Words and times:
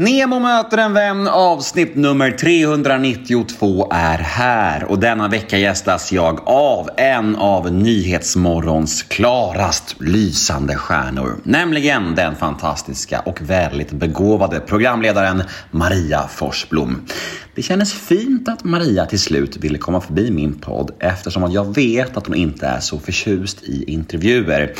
Nemo 0.00 0.38
möter 0.38 0.78
en 0.78 0.92
vän 0.92 1.28
avsnitt 1.28 1.96
nummer 1.96 2.30
392 2.30 3.88
är 3.92 4.18
här 4.18 4.84
och 4.84 4.98
denna 4.98 5.28
vecka 5.28 5.58
gästas 5.58 6.12
jag 6.12 6.40
av 6.48 6.90
en 6.96 7.36
av 7.36 7.72
Nyhetsmorgons 7.72 9.02
klarast 9.02 9.96
lysande 10.00 10.74
stjärnor, 10.74 11.40
nämligen 11.42 12.14
den 12.14 12.36
fantastiska 12.36 13.20
och 13.20 13.40
väldigt 13.40 13.92
begåvade 13.92 14.60
programledaren 14.60 15.42
Maria 15.70 16.28
Forsblom. 16.28 17.06
Det 17.54 17.62
kändes 17.62 17.92
fint 17.92 18.48
att 18.48 18.64
Maria 18.64 19.06
till 19.06 19.18
slut 19.18 19.56
ville 19.56 19.78
komma 19.78 20.00
förbi 20.00 20.30
min 20.30 20.54
podd 20.54 20.90
eftersom 20.98 21.44
att 21.44 21.52
jag 21.52 21.74
vet 21.74 22.16
att 22.16 22.26
hon 22.26 22.36
inte 22.36 22.66
är 22.66 22.80
så 22.80 22.98
förtjust 22.98 23.62
i 23.62 23.84
intervjuer. 23.92 24.74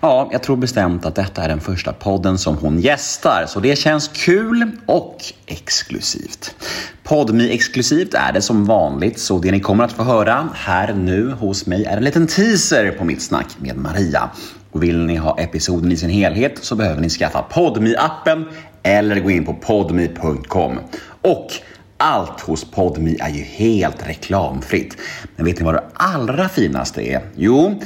Ja, 0.00 0.28
jag 0.32 0.42
tror 0.42 0.56
bestämt 0.56 1.06
att 1.06 1.14
detta 1.14 1.42
är 1.42 1.48
den 1.48 1.60
första 1.60 1.92
podden 1.92 2.38
som 2.38 2.56
hon 2.56 2.80
gästar, 2.80 3.44
så 3.48 3.60
det 3.60 3.78
känns 3.78 4.08
kul 4.08 4.63
och 4.86 5.16
exklusivt. 5.46 6.54
Podmi 7.02 7.50
exklusivt 7.50 8.14
är 8.14 8.32
det 8.32 8.42
som 8.42 8.64
vanligt, 8.64 9.18
så 9.18 9.38
det 9.38 9.50
ni 9.50 9.60
kommer 9.60 9.84
att 9.84 9.92
få 9.92 10.02
höra 10.02 10.48
här 10.54 10.94
nu 10.94 11.30
hos 11.30 11.66
mig 11.66 11.84
är 11.84 11.96
en 11.96 12.04
liten 12.04 12.26
teaser 12.26 12.90
på 12.90 13.04
mitt 13.04 13.22
snack 13.22 13.46
med 13.58 13.76
Maria. 13.76 14.30
Och 14.70 14.82
vill 14.82 14.98
ni 14.98 15.16
ha 15.16 15.38
episoden 15.38 15.92
i 15.92 15.96
sin 15.96 16.10
helhet 16.10 16.58
så 16.60 16.76
behöver 16.76 17.00
ni 17.00 17.08
skaffa 17.08 17.42
podmi 17.42 17.96
appen 17.98 18.44
eller 18.82 19.20
gå 19.20 19.30
in 19.30 19.44
på 19.44 19.54
podmi.com. 19.54 20.78
Och 21.22 21.52
allt 21.96 22.40
hos 22.40 22.70
Podmi 22.70 23.16
är 23.20 23.28
ju 23.28 23.42
helt 23.42 24.08
reklamfritt. 24.08 24.96
Men 25.36 25.46
vet 25.46 25.58
ni 25.58 25.64
vad 25.64 25.74
det 25.74 25.84
allra 25.94 26.48
finaste 26.48 27.02
är? 27.02 27.20
Jo, 27.36 27.80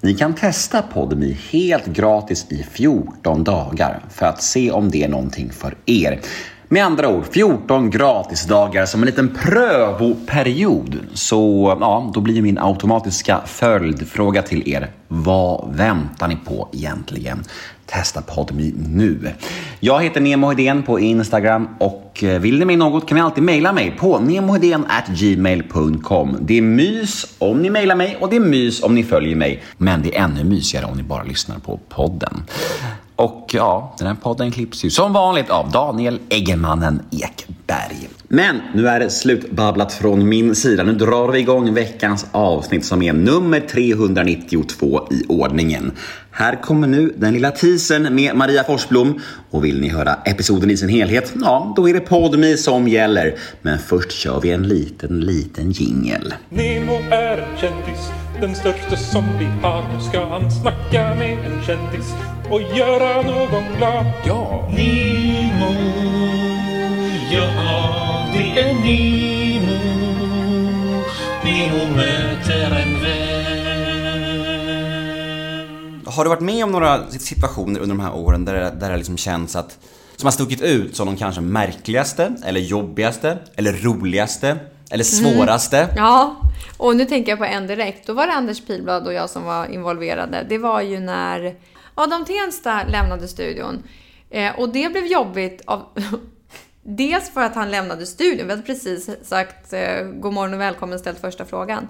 ni 0.00 0.14
kan 0.14 0.34
testa 0.34 0.82
Podmi 0.82 1.38
helt 1.50 1.86
gratis 1.86 2.46
i 2.50 2.62
14 2.62 3.44
dagar 3.44 4.04
för 4.10 4.26
att 4.26 4.42
se 4.42 4.70
om 4.70 4.90
det 4.90 5.04
är 5.04 5.08
någonting 5.08 5.50
för 5.52 5.76
er. 5.86 6.20
Med 6.68 6.84
andra 6.84 7.08
ord, 7.08 7.24
14 7.30 7.90
gratisdagar 7.90 8.86
som 8.86 9.02
en 9.02 9.06
liten 9.06 9.34
prövoperiod. 9.34 10.98
Så 11.14 11.76
ja, 11.80 12.10
då 12.14 12.20
blir 12.20 12.42
min 12.42 12.58
automatiska 12.58 13.40
följdfråga 13.46 14.42
till 14.42 14.68
er. 14.68 14.90
Vad 15.08 15.76
väntar 15.76 16.28
ni 16.28 16.36
på 16.36 16.68
egentligen? 16.72 17.44
Testa 17.90 18.22
Podmi 18.22 18.74
nu. 18.76 19.32
Jag 19.80 20.02
heter 20.02 20.20
Nemo 20.20 20.48
Hedén 20.48 20.82
på 20.82 21.00
Instagram 21.00 21.68
och 21.78 22.24
eh, 22.24 22.40
vill 22.40 22.58
ni 22.58 22.64
mig 22.64 22.76
något 22.76 23.08
kan 23.08 23.16
ni 23.16 23.22
alltid 23.22 23.44
mejla 23.44 23.72
mig 23.72 23.96
på 23.98 24.18
gmail.com. 25.08 26.36
Det 26.40 26.58
är 26.58 26.62
mys 26.62 27.26
om 27.38 27.62
ni 27.62 27.70
mejlar 27.70 27.94
mig 27.96 28.18
och 28.20 28.30
det 28.30 28.36
är 28.36 28.40
mys 28.40 28.82
om 28.82 28.94
ni 28.94 29.04
följer 29.04 29.36
mig. 29.36 29.62
Men 29.76 30.02
det 30.02 30.16
är 30.16 30.24
ännu 30.24 30.44
mysigare 30.44 30.84
om 30.84 30.96
ni 30.96 31.02
bara 31.02 31.22
lyssnar 31.22 31.58
på 31.58 31.80
podden. 31.88 32.42
Och 33.16 33.50
ja, 33.52 33.94
den 33.98 34.06
här 34.06 34.14
podden 34.14 34.50
klipps 34.50 34.84
ju 34.84 34.90
som 34.90 35.12
vanligt 35.12 35.50
av 35.50 35.70
Daniel 35.70 36.20
Eggemannen 36.28 37.02
Ekberg. 37.10 38.08
Men 38.28 38.60
nu 38.74 38.88
är 38.88 39.00
det 39.00 39.10
slutbabblat 39.10 39.92
från 39.92 40.28
min 40.28 40.54
sida. 40.54 40.82
Nu 40.82 40.92
drar 40.92 41.28
vi 41.28 41.38
igång 41.38 41.74
veckans 41.74 42.26
avsnitt 42.32 42.84
som 42.84 43.02
är 43.02 43.12
nummer 43.12 43.60
392 43.60 45.08
i 45.10 45.24
ordningen. 45.28 45.92
Här 46.38 46.62
kommer 46.62 46.86
nu 46.86 47.14
den 47.16 47.34
lilla 47.34 47.50
teasern 47.50 48.14
med 48.14 48.36
Maria 48.36 48.64
Forsblom. 48.64 49.20
Och 49.50 49.64
vill 49.64 49.80
ni 49.80 49.88
höra 49.88 50.14
episoden 50.24 50.70
i 50.70 50.76
sin 50.76 50.88
helhet, 50.88 51.32
ja, 51.40 51.72
då 51.76 51.88
är 51.88 51.94
det 51.94 52.00
Podmi 52.00 52.56
som 52.56 52.88
gäller. 52.88 53.34
Men 53.62 53.78
först 53.78 54.12
kör 54.12 54.40
vi 54.40 54.50
en 54.50 54.62
liten, 54.62 55.20
liten 55.20 55.70
jingel. 55.70 56.34
Nemo 56.48 56.94
är 57.10 57.38
en 57.38 57.56
kändis, 57.58 58.10
den 58.40 58.54
största 58.54 58.96
som 58.96 59.24
vi 59.38 59.44
har. 59.62 59.82
Nu 59.94 60.00
ska 60.00 60.26
han 60.26 60.50
snacka 60.50 61.14
med 61.14 61.32
en 61.32 61.62
kändis 61.66 62.06
och 62.50 62.60
göra 62.76 63.22
någon 63.22 63.64
glad. 63.78 64.06
Ja! 64.26 64.68
Nemo, 64.76 65.74
ja 67.32 68.28
det 68.32 68.60
är 68.60 68.74
Nemo. 68.74 69.28
Nemo 69.28 69.37
Har 76.18 76.24
du 76.24 76.28
varit 76.28 76.40
med 76.40 76.64
om 76.64 76.72
några 76.72 77.10
situationer 77.10 77.80
under 77.80 77.96
de 77.96 78.00
här 78.02 78.14
åren 78.14 78.44
där, 78.44 78.54
det- 78.54 78.70
där 78.80 78.90
det 78.90 78.96
liksom 78.96 79.16
känns 79.16 79.56
att 79.56 79.78
som 80.16 80.26
har 80.26 80.30
stuckit 80.32 80.60
ut 80.60 80.96
som 80.96 81.06
de 81.06 81.16
kanske 81.16 81.40
märkligaste, 81.40 82.34
eller 82.44 82.60
jobbigaste, 82.60 83.38
eller 83.56 83.72
roligaste, 83.72 84.56
eller 84.90 85.04
svåraste? 85.04 85.88
Ja, 85.96 86.36
och 86.76 86.96
nu 86.96 87.04
tänker 87.04 87.32
jag 87.32 87.38
på 87.38 87.44
en 87.44 87.66
direkt. 87.66 88.06
Då 88.06 88.12
var 88.12 88.26
det 88.26 88.32
Anders 88.32 88.66
Pilblad 88.66 89.06
och 89.06 89.12
jag 89.12 89.30
som 89.30 89.44
var 89.44 89.66
involverade. 89.66 90.46
Det 90.48 90.58
var 90.58 90.80
ju 90.80 91.00
när 91.00 91.54
Adam 91.94 92.24
Tensta 92.24 92.82
lämnade 92.84 93.28
studion. 93.28 93.82
Eh, 94.30 94.58
och 94.60 94.68
det 94.68 94.88
blev 94.92 95.06
jobbigt 95.06 95.62
av... 95.66 95.82
Dels 96.82 97.30
för 97.30 97.40
att 97.42 97.54
han 97.54 97.70
lämnade 97.70 98.06
studion. 98.06 98.46
Vi 98.46 98.50
hade 98.52 98.62
precis 98.62 99.10
sagt 99.22 99.72
eh, 99.72 100.02
god 100.20 100.32
morgon 100.32 100.54
och 100.54 100.60
välkommen 100.60 100.98
ställt 100.98 101.18
första 101.20 101.44
frågan. 101.44 101.88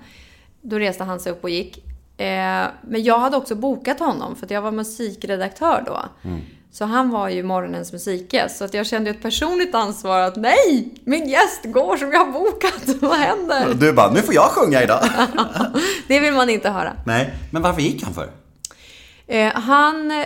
Då 0.62 0.78
reste 0.78 1.05
han 1.05 1.21
sig 1.21 1.33
upp 1.33 1.44
och 1.44 1.50
gick. 1.50 1.84
Eh, 2.19 2.67
men 2.83 3.03
jag 3.05 3.19
hade 3.19 3.37
också 3.37 3.55
bokat 3.55 3.99
honom 3.99 4.37
för 4.37 4.47
att 4.47 4.51
jag 4.51 4.62
var 4.62 4.71
musikredaktör 4.73 5.83
då. 5.87 6.05
Så 6.73 6.84
han 6.84 7.11
var 7.11 7.29
ju 7.29 7.43
morgonens 7.43 7.93
musikgäst. 7.93 8.56
Så 8.56 8.65
att 8.65 8.75
jag 8.75 8.87
kände 8.87 9.11
ett 9.11 9.23
personligt 9.23 9.75
ansvar 9.75 10.21
att 10.21 10.37
nej, 10.37 10.95
min 11.05 11.29
gäst 11.29 11.65
går 11.65 11.97
som 11.97 12.12
jag 12.12 12.25
har 12.25 12.33
bokat. 12.33 12.83
Vad 13.01 13.19
händer? 13.19 13.75
Du 13.75 13.93
bara, 13.93 14.11
nu 14.12 14.21
får 14.23 14.34
jag 14.34 14.45
sjunga 14.51 14.83
idag. 14.83 15.01
Det 16.09 16.21
vill 16.21 16.34
man 16.34 16.51
inte 16.51 16.71
höra. 16.71 16.93
Nej, 17.06 17.34
men 17.53 17.62
varför 17.62 17.83
gick 17.83 18.05
han 18.05 18.15
för? 18.15 18.31
Eh, 19.27 19.53
han 19.53 20.25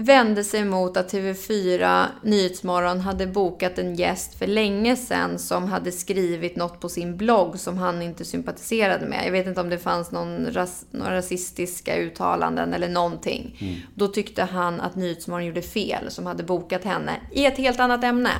vände 0.00 0.44
sig 0.44 0.64
mot 0.64 0.96
att 0.96 1.12
TV4 1.12 2.06
Nyhetsmorgon 2.22 3.00
hade 3.00 3.26
bokat 3.26 3.78
en 3.78 3.94
gäst 3.94 4.38
för 4.38 4.46
länge 4.46 4.96
sedan 4.96 5.38
som 5.38 5.64
hade 5.64 5.92
skrivit 5.92 6.56
något 6.56 6.80
på 6.80 6.88
sin 6.88 7.16
blogg 7.16 7.58
som 7.58 7.78
han 7.78 8.02
inte 8.02 8.24
sympatiserade 8.24 9.06
med. 9.06 9.22
Jag 9.26 9.32
vet 9.32 9.46
inte 9.46 9.60
om 9.60 9.70
det 9.70 9.78
fanns 9.78 10.12
någon 10.12 10.46
ras, 10.52 10.84
några 10.90 11.16
rasistiska 11.16 11.96
uttalanden 11.96 12.74
eller 12.74 12.88
någonting. 12.88 13.58
Då 13.94 14.08
tyckte 14.08 14.42
han 14.42 14.80
att 14.80 14.96
Nyhetsmorgon 14.96 15.46
gjorde 15.46 15.62
fel 15.62 16.10
som 16.10 16.26
hade 16.26 16.42
bokat 16.42 16.84
henne 16.84 17.12
i 17.32 17.46
ett 17.46 17.58
helt 17.58 17.80
annat 17.80 18.04
ämne. 18.04 18.32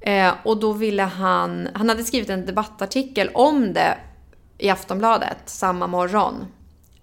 Eh, 0.00 0.32
och 0.44 0.60
då 0.60 0.72
ville 0.72 1.02
han... 1.02 1.68
Han 1.74 1.88
hade 1.88 2.04
skrivit 2.04 2.30
en 2.30 2.46
debattartikel 2.46 3.30
om 3.34 3.72
det 3.72 3.98
i 4.58 4.70
Aftonbladet 4.70 5.38
samma 5.44 5.86
morgon. 5.86 6.46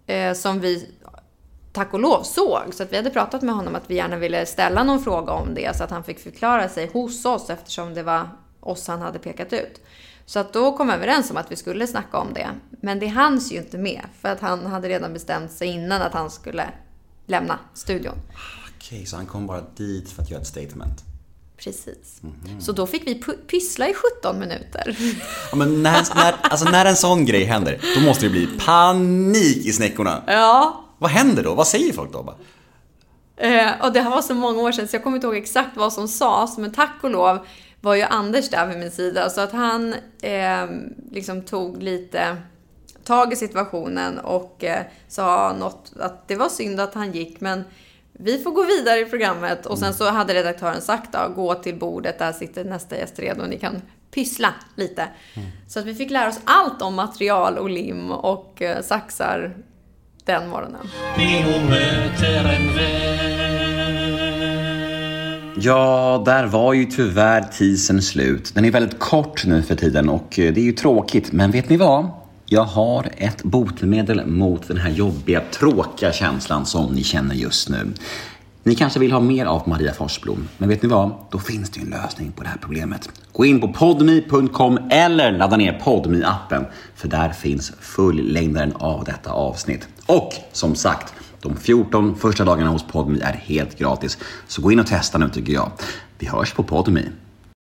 Eh, 0.07 0.33
som 0.33 0.59
vi 0.59 0.89
tack 1.75 1.93
och 1.93 1.99
lov 1.99 2.23
såg. 2.23 2.73
Så 2.73 2.83
att 2.83 2.91
vi 2.91 2.95
hade 2.97 3.09
pratat 3.09 3.41
med 3.41 3.55
honom 3.55 3.75
att 3.75 3.83
vi 3.87 3.95
gärna 3.95 4.17
ville 4.17 4.45
ställa 4.45 4.83
någon 4.83 5.03
fråga 5.03 5.33
om 5.33 5.53
det 5.53 5.77
så 5.77 5.83
att 5.83 5.91
han 5.91 6.03
fick 6.03 6.19
förklara 6.19 6.69
sig 6.69 6.89
hos 6.93 7.25
oss 7.25 7.49
eftersom 7.49 7.93
det 7.93 8.03
var 8.03 8.29
oss 8.59 8.87
han 8.87 9.01
hade 9.01 9.19
pekat 9.19 9.53
ut. 9.53 9.81
Så 10.25 10.39
att 10.39 10.53
då 10.53 10.77
kom 10.77 10.87
vi 10.87 10.93
överens 10.93 11.31
om 11.31 11.37
att 11.37 11.51
vi 11.51 11.55
skulle 11.55 11.87
snacka 11.87 12.17
om 12.17 12.33
det. 12.33 12.47
Men 12.69 12.99
det 12.99 13.07
hanns 13.07 13.51
ju 13.51 13.57
inte 13.57 13.77
med 13.77 14.01
för 14.21 14.29
att 14.29 14.39
han 14.39 14.65
hade 14.65 14.89
redan 14.89 15.13
bestämt 15.13 15.51
sig 15.51 15.67
innan 15.67 16.01
att 16.01 16.13
han 16.13 16.31
skulle 16.31 16.69
lämna 17.25 17.59
studion. 17.73 18.15
Okej, 18.77 19.05
så 19.05 19.15
han 19.15 19.25
kom 19.25 19.47
bara 19.47 19.61
dit 19.77 20.09
för 20.09 20.21
att 20.21 20.31
göra 20.31 20.41
ett 20.41 20.47
statement. 20.47 21.03
Precis. 21.57 22.21
Så 22.59 22.71
då 22.71 22.87
fick 22.87 23.07
vi 23.07 23.15
pyssla 23.47 23.87
i 23.87 23.93
17 24.21 24.39
minuter. 24.39 24.97
Ja, 25.51 25.57
men 25.57 25.83
när, 25.83 26.15
när, 26.15 26.35
alltså 26.41 26.69
när 26.69 26.85
en 26.85 26.95
sån 26.95 27.25
grej 27.25 27.43
händer, 27.43 27.81
då 27.95 28.01
måste 28.01 28.25
det 28.25 28.29
bli 28.29 28.47
panik 28.65 29.65
i 29.65 29.73
snäckorna. 29.73 30.23
Ja, 30.27 30.84
Vad 31.05 31.11
händer 31.11 31.43
då? 31.43 31.53
Vad 31.53 31.67
säger 31.67 31.93
folk 31.93 32.13
då? 32.13 32.23
Bara, 32.23 32.35
Eh, 33.37 33.71
och 33.81 33.93
det 33.93 34.01
här 34.01 34.09
var 34.09 34.21
så 34.21 34.33
många 34.33 34.61
år 34.61 34.71
sedan 34.71 34.87
så 34.87 34.95
jag 34.95 35.03
kommer 35.03 35.17
inte 35.17 35.27
ihåg 35.27 35.35
exakt 35.35 35.77
vad 35.77 35.93
som 35.93 36.07
sades. 36.07 36.57
Men 36.57 36.71
tack 36.71 36.93
och 37.01 37.09
lov 37.09 37.39
var 37.81 37.95
ju 37.95 38.01
Anders 38.01 38.49
där 38.49 38.67
vid 38.67 38.77
min 38.77 38.91
sida. 38.91 39.29
Så 39.29 39.41
att 39.41 39.51
han 39.51 39.95
eh, 40.21 40.65
liksom 41.11 41.41
tog 41.41 41.83
lite 41.83 42.37
tag 43.03 43.33
i 43.33 43.35
situationen 43.35 44.19
och 44.19 44.63
eh, 44.63 44.81
sa 45.07 45.55
något 45.59 45.91
att 45.99 46.27
det 46.27 46.35
var 46.35 46.49
synd 46.49 46.79
att 46.79 46.93
han 46.93 47.11
gick 47.11 47.41
men 47.41 47.63
vi 48.13 48.43
får 48.43 48.51
gå 48.51 48.63
vidare 48.63 48.99
i 48.99 49.05
programmet. 49.05 49.65
Och 49.65 49.79
sen 49.79 49.93
så 49.93 50.09
hade 50.09 50.33
redaktören 50.33 50.81
sagt 50.81 51.13
då, 51.13 51.33
gå 51.35 51.53
till 51.53 51.79
bordet, 51.79 52.19
där 52.19 52.31
sitter 52.31 52.65
nästa 52.65 52.97
gäst 52.97 53.19
redo 53.19 53.41
och 53.41 53.49
ni 53.49 53.59
kan 53.59 53.81
pyssla 54.11 54.53
lite. 54.75 55.07
Så 55.67 55.79
att 55.79 55.85
vi 55.85 55.95
fick 55.95 56.11
lära 56.11 56.29
oss 56.29 56.39
allt 56.43 56.81
om 56.81 56.95
material 56.95 57.57
och 57.57 57.69
lim 57.69 58.11
och 58.11 58.61
eh, 58.61 58.81
saxar 58.81 59.55
den 60.25 60.49
morgonen. 60.49 60.87
Ja, 65.57 66.23
där 66.25 66.45
var 66.45 66.73
ju 66.73 66.85
tyvärr 66.85 67.41
teasern 67.41 68.01
slut. 68.01 68.51
Den 68.55 68.65
är 68.65 68.71
väldigt 68.71 68.99
kort 68.99 69.45
nu 69.45 69.61
för 69.61 69.75
tiden 69.75 70.09
och 70.09 70.39
eh, 70.39 70.53
det 70.53 70.59
är 70.59 70.65
ju 70.65 70.71
tråkigt. 70.71 71.31
Men 71.31 71.51
vet 71.51 71.69
ni 71.69 71.77
vad? 71.77 72.09
Jag 72.45 72.63
har 72.63 73.09
ett 73.17 73.43
botemedel 73.43 74.25
mot 74.25 74.67
den 74.67 74.77
här 74.77 74.89
jobbiga, 74.89 75.41
tråkiga 75.51 76.11
känslan 76.11 76.65
som 76.65 76.93
ni 76.93 77.03
känner 77.03 77.35
just 77.35 77.69
nu. 77.69 77.93
Ni 78.67 78.75
kanske 78.75 78.99
vill 78.99 79.11
ha 79.11 79.19
mer 79.19 79.45
av 79.45 79.69
Maria 79.69 79.93
Forsblom, 79.93 80.47
men 80.57 80.69
vet 80.69 80.81
ni 80.81 80.89
vad? 80.89 81.11
Då 81.31 81.39
finns 81.39 81.69
det 81.69 81.79
ju 81.79 81.83
en 81.83 81.89
lösning 81.89 82.31
på 82.31 82.43
det 82.43 82.49
här 82.49 82.57
problemet. 82.57 83.09
Gå 83.31 83.45
in 83.45 83.61
på 83.61 83.73
podmi.com 83.73 84.79
eller 84.91 85.31
ladda 85.31 85.57
ner 85.57 85.81
podmi-appen, 85.83 86.65
för 86.95 87.07
där 87.07 87.29
finns 87.29 87.71
fullängdaren 87.79 88.73
av 88.75 89.03
detta 89.03 89.31
avsnitt. 89.31 89.87
Och 90.05 90.33
som 90.51 90.75
sagt, 90.75 91.13
de 91.41 91.57
14 91.57 92.15
första 92.15 92.45
dagarna 92.45 92.69
hos 92.69 92.83
Podmi 92.83 93.19
är 93.19 93.33
helt 93.33 93.77
gratis. 93.77 94.17
Så 94.47 94.61
gå 94.61 94.71
in 94.71 94.79
och 94.79 94.87
testa 94.87 95.17
nu 95.17 95.29
tycker 95.29 95.53
jag. 95.53 95.71
Vi 96.19 96.27
hörs 96.27 96.53
på 96.53 96.63
Podmi. 96.63 97.05